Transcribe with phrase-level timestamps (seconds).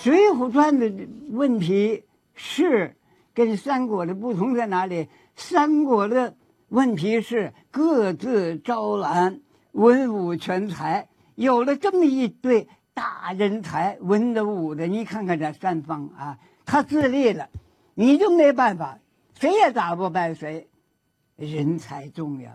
[0.00, 2.94] 水浒传》的问题是
[3.34, 5.08] 跟三国的不同在哪里？
[5.34, 6.36] 三国的
[6.68, 9.40] 问题是各自招揽
[9.72, 17.48] 文武全才，有了这么一堆大人才，文的武的，你看看这三方啊，他自立了，
[17.94, 19.00] 你就没办法，
[19.34, 20.68] 谁也打不败谁。
[21.34, 22.52] 人才重要，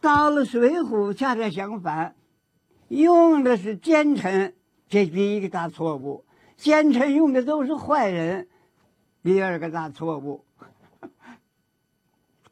[0.00, 2.14] 到了《水浒》恰恰相反，
[2.88, 4.54] 用的是奸臣，
[4.88, 6.24] 这第一个大错误。
[6.62, 8.46] 奸臣用的都是坏人，
[9.20, 10.44] 第二个大错误。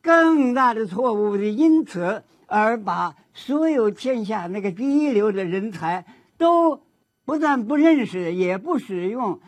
[0.03, 6.05] 更大的错误是因此而把所有天下那个第一流的人才
[6.37, 6.83] 都
[7.25, 9.39] 不但不认识，也不使用，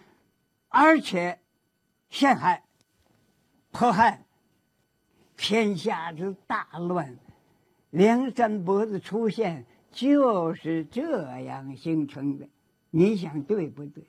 [0.68, 1.40] 而且
[2.08, 2.62] 陷害、
[3.72, 4.24] 迫害，
[5.36, 7.16] 天下之大乱。
[7.90, 12.48] 梁山伯的出现就是这样形成的，
[12.90, 14.04] 你想对不对？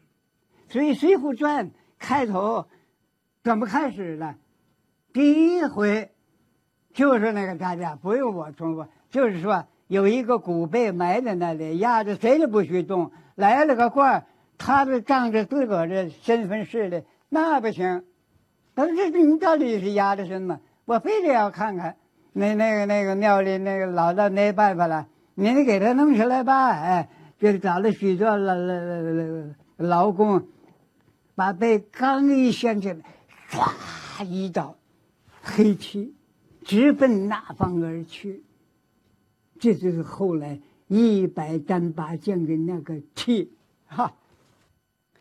[0.74, 1.68] 所以《水浒传》
[2.00, 2.66] 开头
[3.44, 4.34] 怎么开始的？
[5.14, 6.10] 第一回。
[6.96, 13.12] 就是那个大家不用我重复，就是说有一个古贝埋在那里，压着谁都不许动。
[13.34, 14.26] 来了个官
[14.60, 18.04] 他是仗着自个儿的身份势力，那不行。
[18.76, 20.60] 他说：“这你到底是压着什么？
[20.86, 21.96] 我非得要看看。
[22.32, 26.70] 那那个那个庙里那个老道没办法了，你得给他弄出来吧。
[26.70, 30.48] 哎，就找了许多劳劳劳工，
[31.36, 33.04] 把背刚一掀起来，
[33.50, 34.76] 唰一道
[35.42, 36.14] 黑气。”
[36.66, 38.42] 直奔那方而去，
[39.60, 43.52] 这就是后来一百单八将的那个气，
[43.86, 44.16] 哈，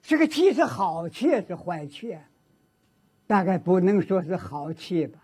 [0.01, 2.17] 这个气是好气还是坏气？
[3.27, 5.19] 大概不能说是好气吧，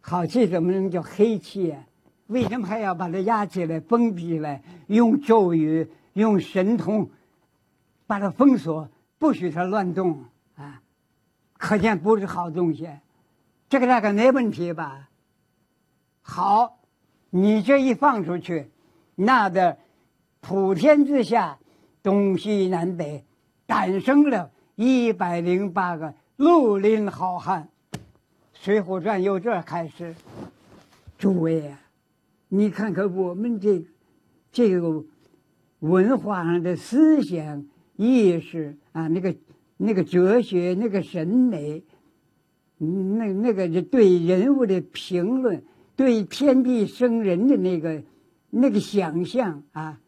[0.00, 1.84] 好气怎么能叫黑气啊？
[2.28, 4.62] 为什么还要把它压起来、封闭来？
[4.86, 7.10] 用咒语、用神通
[8.06, 8.88] 把它封锁，
[9.22, 10.24] 不许他乱动
[10.56, 10.82] 啊！
[11.56, 12.90] 可见不是好东西，
[13.68, 15.08] 这个大概没问题吧？
[16.22, 16.80] 好，
[17.30, 18.68] 你这一放出去，
[19.14, 19.78] 那的
[20.40, 21.56] 普天之下，
[22.02, 23.24] 东西南北，
[23.64, 27.68] 诞生了一百零八个绿林好汉，
[28.52, 30.12] 《水浒传》由这开始。
[31.16, 31.80] 诸位啊，
[32.48, 33.84] 你看看我们这
[34.50, 35.04] 这个
[35.78, 37.64] 文化上的思想
[38.02, 39.34] 意识啊，那个
[39.76, 41.82] 那个哲学，那个审美，
[42.78, 45.62] 那那个对人物的评论。
[45.94, 48.02] 对天地生人的那个
[48.48, 50.00] 那个想象啊，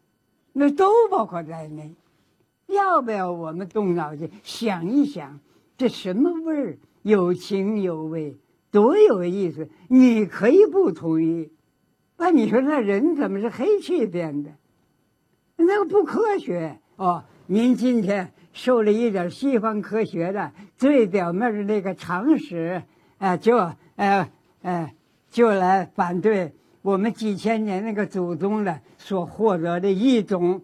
[0.51, 1.93] 那都包括在内。
[2.67, 5.39] 要不要我们动脑筋想一想，
[5.77, 6.77] 这什么味儿？
[7.03, 8.35] 有情有味，
[8.71, 9.69] 多有意思！
[9.87, 11.51] 你可以不同意，
[12.17, 14.49] 那你说那人怎么是黑气变的？
[15.57, 17.23] 那个不科学哦。
[17.47, 22.81] 您今天受了一点西方科学的最表面的那个常识，
[23.17, 23.57] 啊，就
[23.95, 24.29] 呃
[24.61, 24.91] 呃。
[25.31, 30.61] 就来反对我们几千年那个祖宗的所获得的一种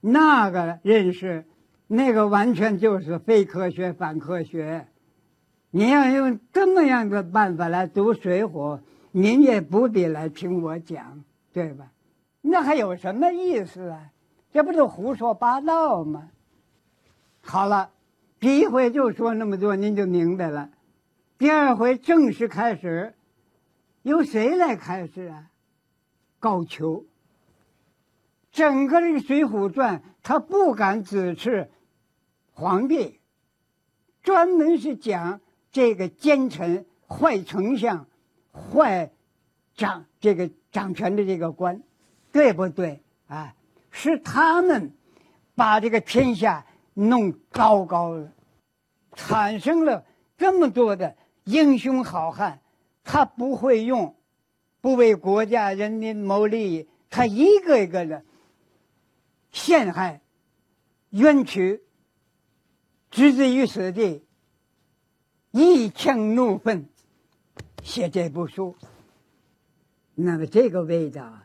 [0.00, 1.44] 那个认识，
[1.88, 4.86] 那个完全就是非科学、反科学。
[5.72, 8.76] 你要用这么样的办法来读《水浒》，
[9.10, 11.90] 您也不必来听我讲，对吧？
[12.42, 14.06] 那还有什么意思啊？
[14.52, 16.30] 这不就胡说八道吗？
[17.40, 17.90] 好了，
[18.38, 20.70] 第一回就说那么多，您就明白了。
[21.38, 23.14] 第二回正式开始。
[24.02, 25.46] 由谁来开始啊？
[26.40, 27.04] 高俅。
[28.50, 31.70] 整个这个《水浒传》，他不敢指斥
[32.52, 33.20] 皇帝，
[34.24, 38.06] 专门是讲这个奸臣、坏丞相、
[38.52, 39.12] 坏
[39.76, 41.80] 掌这个掌权的这个官，
[42.32, 43.54] 对不对啊？
[43.92, 44.92] 是他们
[45.54, 48.32] 把这个天下弄糟糕了，
[49.14, 50.04] 产生了
[50.36, 52.58] 这么多的英雄好汉。
[53.04, 54.14] 他不会用，
[54.80, 58.24] 不为国家人民谋利益，他一个一个的
[59.50, 60.20] 陷害、
[61.10, 61.82] 冤屈，
[63.10, 64.24] 置之于死地，
[65.50, 66.88] 一腔怒愤，
[67.82, 68.76] 写这部书。
[70.14, 71.40] 那么这个味道，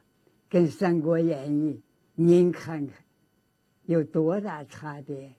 [0.48, 1.82] 跟《三国演义》，
[2.20, 2.96] 您看看
[3.86, 5.16] 有多大差别？《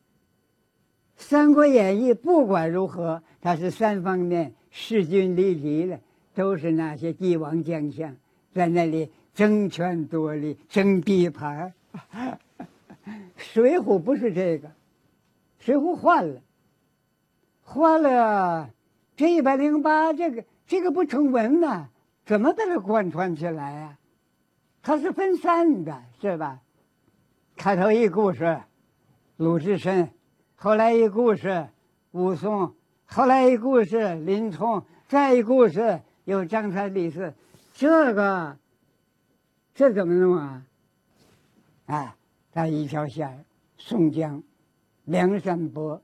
[1.16, 5.98] 三国演义》不管如何，它是三方面势均力敌的。
[6.34, 8.14] 都是那些帝王将相
[8.54, 11.74] 在那里争权夺利、争地盘
[13.36, 14.70] 水浒不是这个，
[15.58, 16.40] 水浒换了，
[17.64, 18.70] 换了
[19.16, 21.88] 这一百零八，这个这个不成文呐，
[22.24, 23.98] 怎么把它贯穿起来啊？
[24.80, 26.60] 它是分散的，是吧？
[27.58, 28.56] 开头一故事，
[29.36, 30.08] 鲁智深
[30.54, 31.66] 后来一故事
[32.12, 32.72] 武松，
[33.04, 37.34] 后来一故事林冲，再一故事有张三李四，
[37.74, 38.56] 这个
[39.74, 40.62] 这怎么弄啊？
[41.86, 42.16] 啊，
[42.52, 43.44] 他一条线
[43.76, 44.40] 宋江、
[45.06, 46.00] 梁山伯、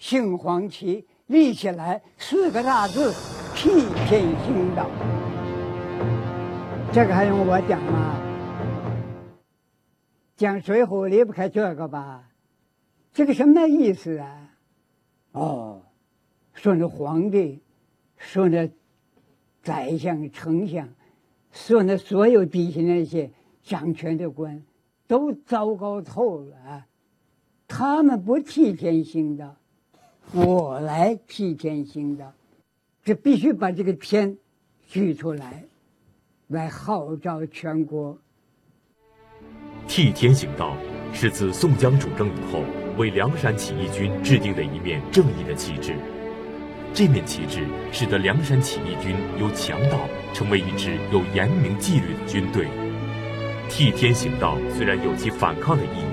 [0.00, 3.14] 杏黄旗立起来四个大字：
[3.54, 4.90] 替天行道。
[6.92, 8.31] 这个还用我讲吗？
[10.42, 12.28] 讲《水浒》离不开这个吧？
[13.12, 14.50] 这个什么意思啊？
[15.30, 15.82] 哦，
[16.52, 17.60] 说那皇帝，
[18.16, 18.68] 说那
[19.62, 20.88] 宰相、丞相，
[21.52, 23.30] 说那所有底下那些
[23.62, 24.60] 掌权的官，
[25.06, 26.86] 都糟糕透了！
[27.68, 29.54] 他们不替天行道，
[30.32, 32.32] 我来替天行道，
[33.04, 34.36] 这必须把这个天
[34.88, 35.62] 举出来。
[36.48, 38.18] 来号召全国，
[39.86, 40.76] 替天行道
[41.12, 42.64] 是自宋江主政以后
[42.96, 45.94] 为梁山起义军制定的一面正义的旗帜。
[46.94, 49.98] 这面旗帜使得梁山起义军由强盗
[50.32, 52.66] 成为一支有严明纪律的军队。
[53.68, 56.04] 替天行道虽然有其反抗的意义，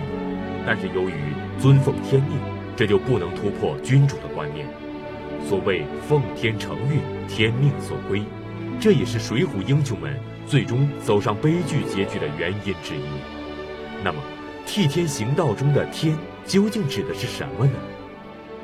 [0.66, 1.14] 但是由于
[1.60, 2.38] 尊奉天命，
[2.76, 4.66] 这就不能突破君主的观念。
[5.46, 8.24] 所谓奉天承运，天命所归。
[8.80, 13.39] 这也是水浒英雄们最终走上悲剧结局的原因之一。
[14.04, 14.22] 那么，
[14.66, 17.74] 替天行道中的“天”究竟指的是什么呢？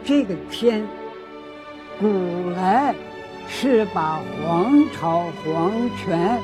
[0.04, 0.86] 这个“天”，
[2.00, 2.96] 古来
[3.48, 6.40] 是把皇朝皇权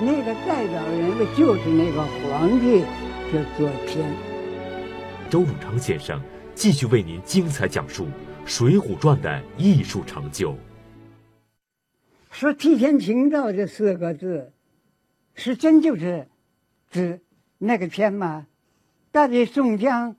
[0.00, 2.80] 那个代表人物，就是那个皇帝，
[3.30, 4.10] 叫做天。
[5.28, 6.20] 周汝昌先生
[6.54, 8.04] 继续为您精彩讲述
[8.46, 10.56] 《水浒传》的艺术成就。
[12.30, 14.52] 说“替天行道”这四个字，
[15.34, 16.26] 是真就是
[16.90, 17.20] 指
[17.62, 18.46] 那个天吗？
[19.12, 20.16] 到底宋江、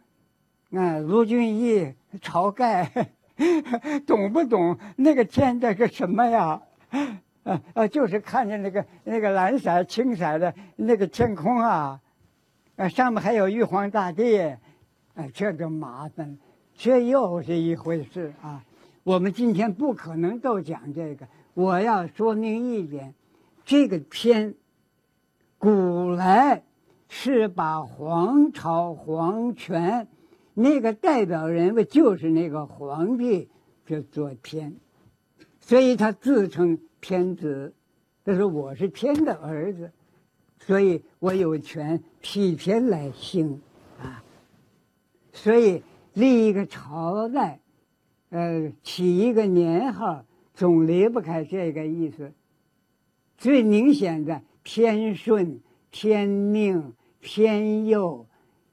[0.72, 1.92] 啊卢俊义、
[2.22, 3.10] 晁盖
[4.06, 6.62] 懂不懂那个天这个什么呀？
[7.44, 12.00] 啊啊，就是看见那个那个蓝色、青色的那个天空啊，
[12.76, 14.38] 啊上面还有玉皇大帝，
[15.16, 16.38] 啊这就麻烦，
[16.76, 18.64] 这又是一回事啊。
[19.04, 21.28] 我们今天不可能都讲这个。
[21.56, 23.16] 我要说明一点，
[23.66, 24.54] 这个天，
[25.58, 26.62] 古来
[27.14, 30.08] 是把皇朝皇权
[30.54, 33.50] 那个代表人物就是那个皇帝
[33.86, 34.74] 叫做天，
[35.60, 37.74] 所以他自称天子，
[38.24, 39.92] 他说我是天的儿子，
[40.60, 43.62] 所以我有权替天来行
[44.02, 44.24] 啊，
[45.34, 47.60] 所以立一个朝代，
[48.30, 50.24] 呃，起一个年号。
[50.54, 52.34] 总离不开这个意思。
[53.38, 55.60] 最明显的天顺、
[55.90, 58.26] 天命、天佑，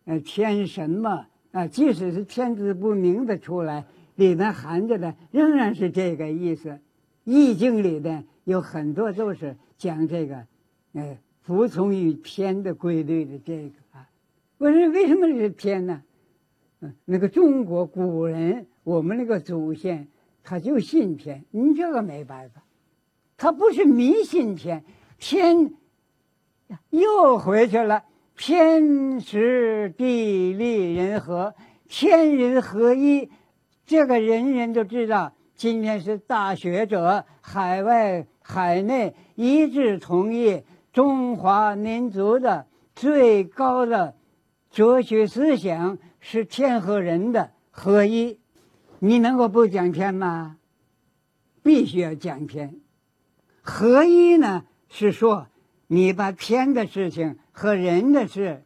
[0.04, 1.66] 呃，天什么啊？
[1.66, 3.84] 即使是天字不明的出来，
[4.16, 6.80] 里面含着的仍然是这个意思。
[7.24, 10.46] 易经里的有很多都是讲这个，
[10.94, 14.08] 呃，服从于天的规律的这个啊。
[14.56, 16.02] 我说为什么是天呢？
[16.80, 20.08] 嗯，那个中国古人，我们那个祖先。
[20.44, 22.62] 他就信天，你这个没办法，
[23.36, 24.82] 他不是迷信天，
[25.18, 25.74] 天
[26.88, 28.02] 又回去了，
[28.38, 31.56] 天时地利人和，
[31.88, 33.28] 天人合一，
[33.84, 35.34] 这个人人都知道。
[35.56, 44.14] 今天是大学者海外海内一致同意，中华民族的最高的
[44.70, 48.38] 哲学思想是天和人的合一。
[49.00, 50.58] 你能够不讲天吗？
[51.64, 52.76] 必须要讲天。
[53.62, 55.48] 合一呢，是说
[55.88, 58.62] 你把天的事情和人的事，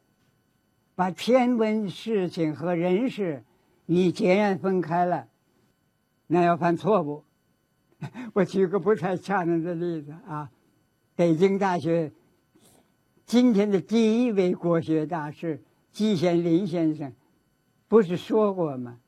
[0.94, 3.44] 把天文事情和人事，
[3.86, 5.28] 你截然分开了，
[6.26, 7.24] 那要犯错误。
[8.34, 10.50] 我举个不太恰当的例子啊，
[11.14, 12.10] 北京大学
[13.24, 15.62] 今天的第一位国学大师
[15.92, 17.12] 季羡林先生，
[17.86, 18.98] 不是说过吗？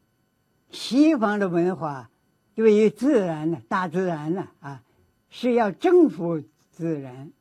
[0.71, 2.09] 西方的文化
[2.54, 4.83] 对于自然呢，大自然呢，啊，
[5.28, 6.40] 是要征服
[6.71, 7.33] 自然。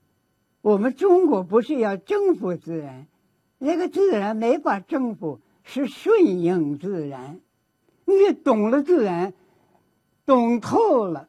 [0.63, 3.05] 我们中国不是要征服自然，
[3.59, 7.39] 那个自然没法征服，是顺应自然。
[8.05, 9.33] 你懂了自然，
[10.25, 11.27] 懂透了，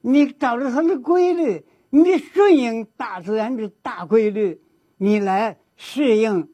[0.00, 4.60] 你找到它的规律，你顺应大自然的大规律，
[4.98, 6.48] 你来适应，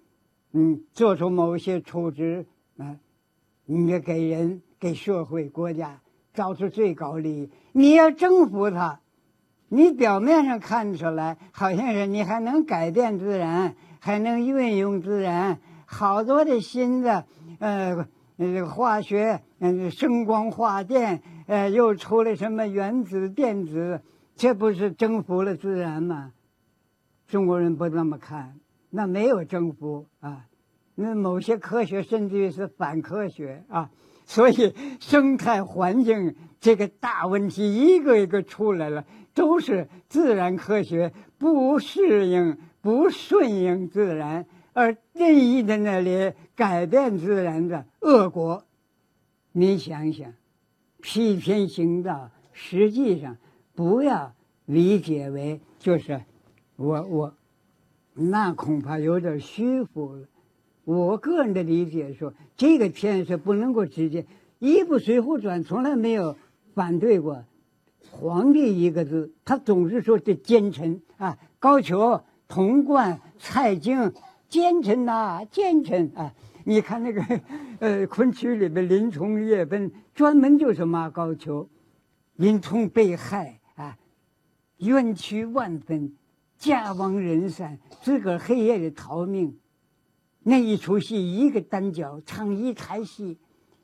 [0.52, 2.44] 嗯，做出某些处置
[2.76, 2.96] 啊，
[3.64, 4.62] 你给人。
[4.82, 6.00] 给社会、国家
[6.34, 7.48] 找出最高利益。
[7.70, 9.00] 你要征服它，
[9.74, 17.24] 你表面上看出来好像是你还能改变自然，还能运用自然，好多的新的
[17.58, 24.02] 呃这个化学，嗯，声光化电，呃，又出了什么原子、电子，
[24.36, 26.32] 这不是征服了自然吗？
[27.26, 28.56] 中国人不那么看，
[28.90, 30.44] 那没有征服啊，
[30.94, 33.88] 那某些科学甚至于是反科学啊。
[34.24, 48.64] 所以生态环境这个大问题一个一个出来了，都是自然科学不适应、不顺应自然，而任意在那里改变自然的恶果。
[49.52, 50.32] 你想想，
[51.00, 53.36] 批评行道，实际上
[53.74, 54.34] 不要
[54.66, 56.22] 理解为就是
[56.76, 57.34] 我我，
[58.14, 60.26] 那恐怕有点虚浮了。
[60.84, 64.26] 我个人的理解说，这个天是不能够直接。
[64.58, 66.36] 一部《水浒传》从来没有
[66.74, 67.44] 反对过
[68.10, 74.12] 皇帝一个字，他总是说这奸臣啊，高俅、童贯、蔡京，
[74.48, 76.34] 奸臣呐，奸臣啊！
[76.64, 77.22] 你看那个
[77.80, 81.66] 呃，昆曲里边林冲夜奔，专门就是骂高俅，
[82.36, 83.96] 林冲被害啊，
[84.78, 86.14] 冤屈万分，
[86.58, 89.58] 家亡人散，自个儿黑夜里逃命。
[90.44, 93.38] 那一出戏，一个单脚唱一台戏，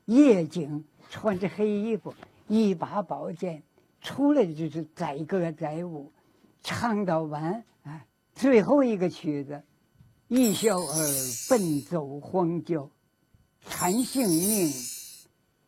[0.04, 2.12] 夜景穿着黑衣服，
[2.46, 3.62] 一把宝剑，
[4.00, 6.12] 出来就是载歌载舞，
[6.62, 9.62] 唱到完啊，最后一个曲子，
[10.28, 10.96] 一笑而
[11.48, 12.90] 奔走荒郊，
[13.64, 14.72] 谈性命，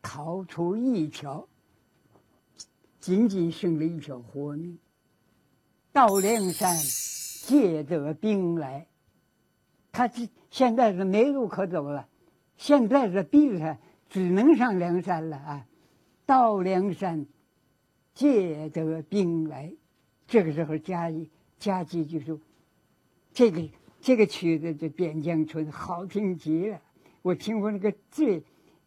[0.01, 1.47] 逃出一条，
[2.99, 4.77] 仅仅剩了一条活命。
[5.91, 6.75] 到梁山，
[7.45, 8.87] 借得兵来。
[9.91, 12.07] 他这现在是没路可走了，
[12.57, 13.77] 现在是逼着他
[14.09, 15.67] 只能上梁山了啊！
[16.25, 17.25] 到梁山，
[18.13, 19.73] 借得兵来，
[20.27, 22.39] 这个时候加一加几句说
[23.33, 26.79] ：“这个这个曲子这《边疆春》好听极了。”
[27.23, 28.43] 我听过那个最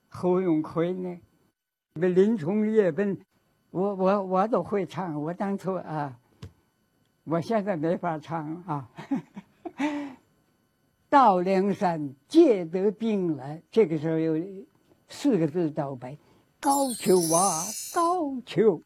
[0.08, 1.18] 侯永奎呢，
[1.94, 3.16] 那林冲夜奔，
[3.70, 5.22] 我我我都会唱。
[5.22, 6.18] 我当初啊，
[7.22, 8.90] 我现在没法唱啊。
[11.08, 14.36] 到梁山借得兵来，这个时候有
[15.08, 16.18] 四个字道白：
[16.58, 17.62] 高俅啊，
[17.94, 18.82] 高俅，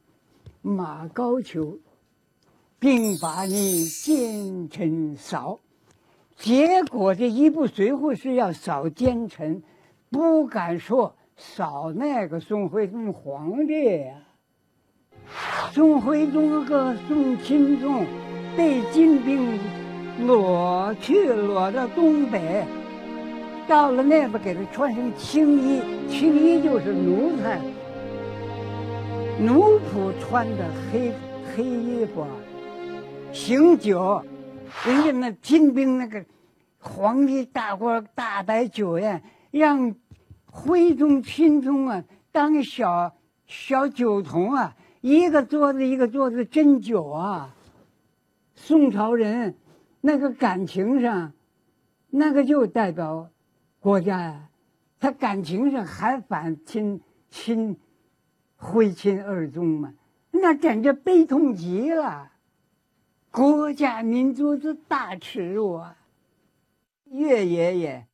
[0.62, 1.79] 马高俅，
[2.79, 5.59] 并把你奸臣扫。
[6.37, 9.62] 结果这一步随后》是要扫奸臣，
[10.11, 14.15] 不敢说扫那个宋徽宗皇帝呀。
[15.73, 18.07] 宋徽宗和宋钦宗
[18.57, 19.59] 被金兵。
[20.27, 22.67] 裸去裸到东北，
[23.69, 27.62] 到了那边给他穿成青衣，青衣就是奴才，
[29.40, 31.12] 奴仆穿的黑
[31.54, 32.26] 黑衣服，
[33.33, 34.23] 醒酒，
[34.85, 36.25] 人家那金兵那个
[36.78, 39.95] 皇帝大锅大摆酒宴，让
[40.47, 42.02] 徽宗钦宗啊
[42.33, 43.14] 当小
[43.47, 47.54] 小酒童啊，一个桌子一个桌子斟酒啊，
[48.54, 49.54] 宋朝人。
[50.00, 51.33] 那个感情上，
[52.09, 53.28] 那个就代表
[53.80, 54.49] 国家呀。
[55.00, 57.76] 他感情上还反亲亲
[58.61, 59.95] 徽钦二宗嘛，
[60.33, 62.33] 那简直悲痛极了，
[63.31, 65.97] 国家民族之大耻辱啊！
[67.05, 68.07] 岳爷爷、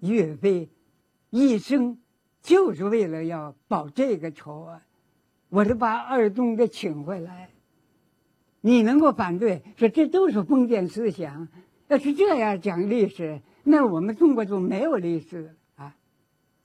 [0.00, 0.68] 岳飞
[1.30, 1.98] 一生
[2.42, 4.82] 就是为了要报这个仇啊！
[5.48, 7.50] 我就把二宗给请回来。
[8.60, 11.48] 你能够反对说这都是封建思想？
[11.88, 15.96] 要是这样讲历史，那我们中国就没有历史了啊！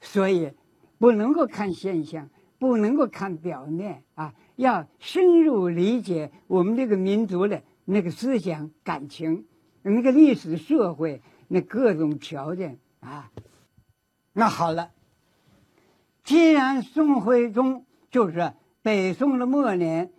[0.01, 0.51] 所以
[0.98, 9.46] 不能够看现象，不能够看表面啊，要深入理解我们这个民族的那个思想感情，
[9.82, 13.32] 那个历史社会那各种条件啊。
[14.34, 14.92] 那好了，
[16.24, 20.12] 既然宋徽宗就是北宋的末年。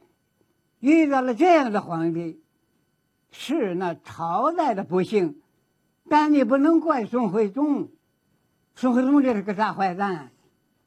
[0.78, 2.42] 遇到了这样的皇帝，
[3.32, 5.40] 是那朝代的不幸，
[6.08, 7.88] 但你不能怪宋徽宗。
[8.74, 10.30] 宋徽宗这是个大坏蛋，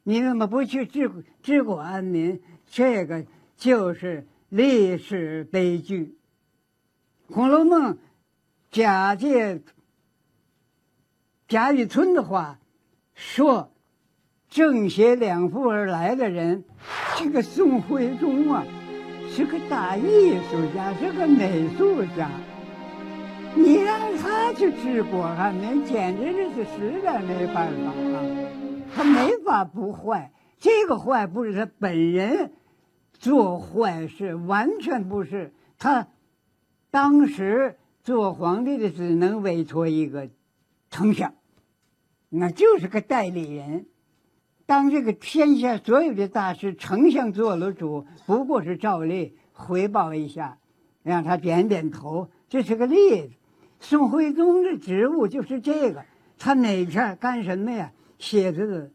[0.10, 1.12] 你怎么不去治
[1.44, 2.42] 治国安民？
[2.66, 3.24] 这个
[3.56, 6.18] 就是历史悲剧。
[7.32, 7.94] 《红楼梦》
[8.72, 9.62] 假借
[11.48, 12.58] 贾雨村的话
[13.14, 13.72] 说
[14.50, 16.64] ：“正邪两副而来的人，
[17.16, 18.66] 这个宋徽宗啊。”
[19.30, 22.32] 是个大艺术家，是个美术家。
[23.54, 28.59] 你让他去治国安民，简直是实在没办法啊！
[28.96, 32.54] 他没法不坏，这个坏不是他本人
[33.14, 36.08] 做坏事，完全不是他。
[36.92, 40.28] 当时做皇帝的只能委托一个
[40.90, 41.36] 丞相，
[42.30, 43.86] 那就是个代理人。
[44.66, 50.58] 当这个天下所有的大事，丞相做了主，不过是照例回报一下，
[51.04, 53.30] 让他点点头，这是个例子。
[53.80, 56.04] 宋徽宗的职务就是这个，
[56.38, 57.92] 他哪天干什么呀？
[58.20, 58.94] 写字。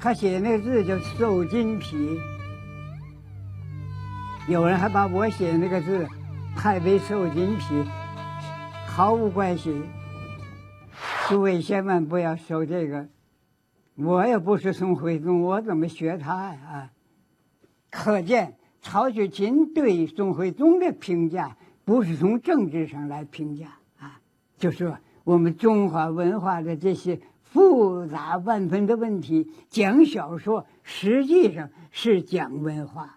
[0.00, 2.18] 他写那个字叫“瘦金皮”，
[4.48, 6.06] 有人还把我写那个字
[6.56, 7.84] “太尉瘦金皮”，
[8.88, 9.82] 毫无关系。
[11.28, 13.08] 诸位千万不要收这个，
[13.96, 16.60] 我也不是宋徽宗，我怎么学他呀？
[16.66, 16.90] 啊
[17.90, 24.20] 可见曹雪芹对宋徽宗的评价不是从政治上来评价啊，
[24.58, 27.20] 就说我们中华文化的这些。
[27.56, 33.15] 复杂万分的问题，讲小说实际上是讲文化。